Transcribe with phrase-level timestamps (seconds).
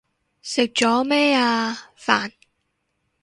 [0.41, 1.91] 食咗咩啊？
[1.95, 2.31] 飯